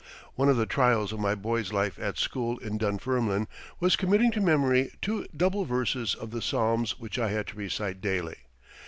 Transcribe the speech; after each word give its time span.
One 0.33 0.49
of 0.49 0.57
the 0.57 0.65
trials 0.65 1.13
of 1.13 1.19
my 1.19 1.35
boy's 1.35 1.71
life 1.71 1.99
at 1.99 2.17
school 2.17 2.57
in 2.57 2.79
Dunfermline 2.79 3.47
was 3.79 3.95
committing 3.95 4.31
to 4.31 4.41
memory 4.41 4.93
two 4.99 5.27
double 5.37 5.63
verses 5.63 6.15
of 6.15 6.31
the 6.31 6.41
Psalms 6.41 6.97
which 6.97 7.19
I 7.19 7.29
had 7.29 7.45
to 7.49 7.55
recite 7.57 8.01
daily. 8.01 8.37